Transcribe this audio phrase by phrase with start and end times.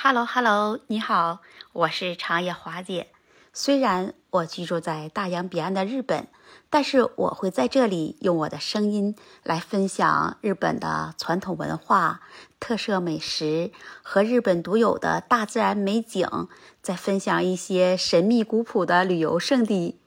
[0.00, 1.40] Hello Hello，你好，
[1.74, 3.08] 我是长野华姐。
[3.52, 6.26] 虽然我居住在大洋彼岸的日本，
[6.70, 12.22] 但是我会在这里用我的声音来分享日本的传统文化、
[12.58, 13.72] 特色美食
[14.02, 16.48] 和日本独有的大自然美景，
[16.80, 19.97] 再分享一些神秘古朴的旅游胜地。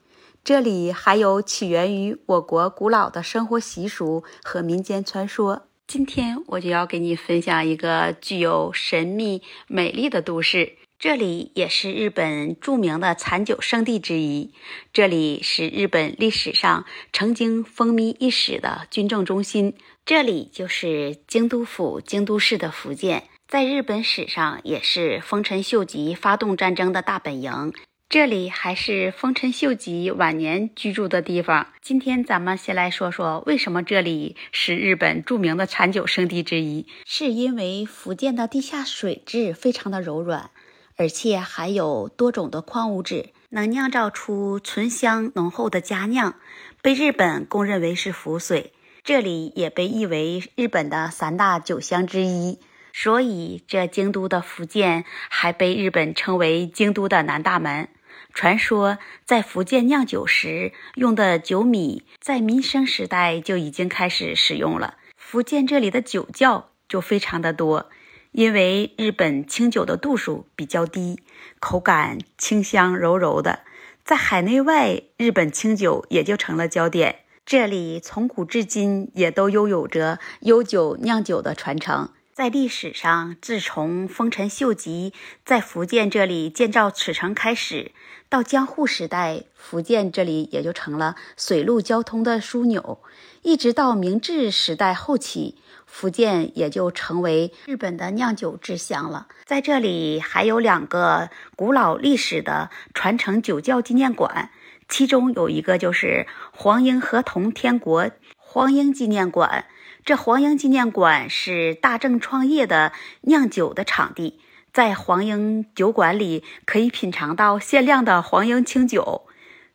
[0.44, 5.68] 这里还有起源于我国古老的生活习俗和民间传说。
[5.86, 14.52] 今天我就要给你分享一个具有神秘美丽的都市，这里也是日本著名的产酒圣地之一。
[14.92, 27.74] 这里是日本历史上曾经风靡一时的军政中心，这里就是京都府京都市的福建，在日本史上也是丰臣秀吉发动战争的大本营。
[28.12, 31.68] 这里还是丰臣秀吉晚年居住的地方。
[31.82, 40.50] 今天咱们先来说说为什么这里是日本著名的产酒圣地之一，是因为福建的地下水质非常的柔软，
[40.98, 46.36] 而且含有多种的矿物质，能酿造出醇香浓厚的佳酿，
[46.82, 48.74] 被日本公认为是福水。
[49.06, 52.60] 这里也被誉为日本的三大酒乡之一。
[52.94, 57.88] 所以，这京都的福建还被日本称为京都的南大门。
[58.34, 64.96] 传说在福建酿酒时用的酒米，在民生时代就已经开始使用了。
[65.16, 67.90] 福建这里的酒窖就非常的多，
[68.32, 71.20] 因为日本清酒的度数比较低，
[71.60, 73.60] 口感清香柔柔的，
[74.04, 77.20] 在海内外日本清酒也就成了焦点。
[77.46, 82.10] 这里从古至今也都拥有着悠久酿酒的传承。
[82.42, 85.14] 在历史上，自从丰臣秀吉
[85.46, 87.92] 在福建这里建造此城开始，
[88.30, 93.00] 到江户时代，福建这里也就成了水陆交通的枢纽。
[93.44, 99.28] 一直到明治时代后期，福建也就成为日本的酿酒之乡了。
[99.46, 104.50] 在这里还有两个古老历史的传承酒窖纪念馆，
[104.90, 108.10] 其中有一个就是黄英和同天国
[108.54, 109.64] 黄英纪念馆。
[110.04, 112.92] 这黄英纪念馆是大正创业的
[113.22, 114.42] 酿酒的场地，
[114.74, 119.26] 在黄英酒馆里可以品尝到限量的黄英清酒，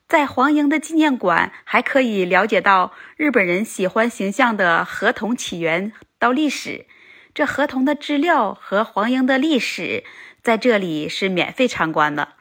[0.07, 6.85] 在黄英的纪念馆还可以了解到日本人喜欢形象的合同起源到历史。
[7.33, 10.05] 这合同的资料和黄英的历史
[10.43, 12.35] 在这里是免费参观的，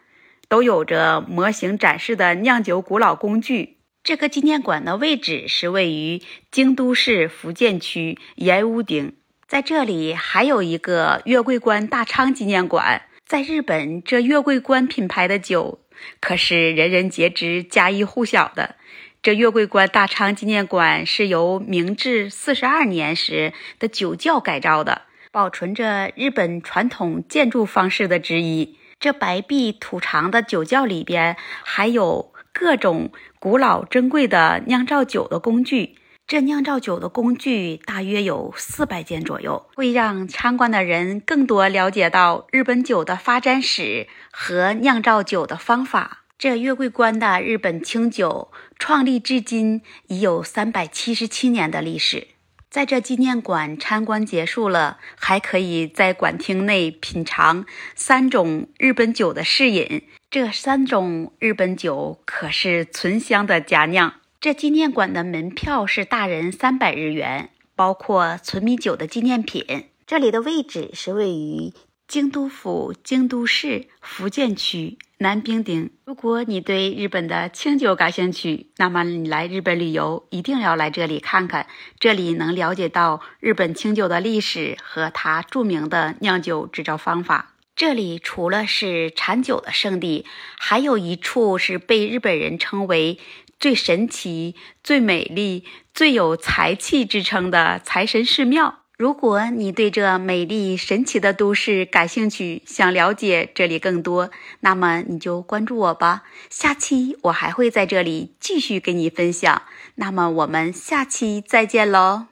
[0.49, 3.74] 都有着模型展示的酿酒古老工具。
[4.05, 6.21] 这个纪念馆的位置是位于
[6.51, 9.13] 京都市福建区岩屋町，
[9.47, 13.01] 在这里还有一个月桂冠大昌纪念馆。
[13.25, 15.79] 在日本，这月桂冠品牌的酒
[16.21, 18.75] 可是人人皆知、家喻户晓的。
[19.23, 25.01] 这月桂冠大昌纪念馆是由明治四十二年时的酒窖改造的，
[25.31, 28.77] 保存着日本传统建筑方式的之一。
[28.99, 32.34] 这白壁土墙的酒窖里边还有。
[32.57, 46.23] 各种古老珍贵的酿造酒的工具，这酿造酒的工具大约有四百件左右，会让参观的人更多了解到日本酒的发展史和酿造酒的方法。
[46.37, 52.29] 这月桂冠的日本清酒创立至今已有三百七十七年的历史。
[52.69, 60.03] 在这纪念馆参观结束了，还可以在馆厅内品尝三种日本酒的试饮。
[60.35, 64.15] 这三种日本酒可是醇香的佳酿。
[64.41, 69.85] 这纪念馆的门票是大人三百日元，包括纯米酒的纪念品。
[70.05, 71.71] 这里的位置是位于
[72.05, 75.91] 京都府京都市福建区南冰町。
[76.03, 81.67] 如果你对日本的清酒感兴趣，那么你来日本旅游一定要来这里看看。
[81.97, 87.53] 这里能了解到日本清酒的历史和它著名的酿酒制造方法。
[87.75, 90.25] 这里除了是产酒的圣地，
[90.57, 93.19] 还有一处是被日本人称为
[93.59, 98.79] 最神奇、最美丽、最有财气之称的财神寺庙。
[98.97, 104.31] 如果你对这美丽神奇的都市感兴趣，想了解这里更多，
[104.61, 106.23] 那么你就关注我吧。
[106.49, 109.63] 下期我还会在这里继续给你分享。
[109.95, 112.27] 那么我们下期再见喽。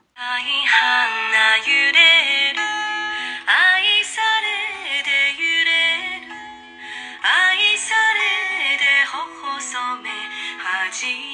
[11.03, 11.32] see